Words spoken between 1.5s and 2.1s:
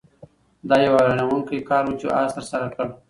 کار و چې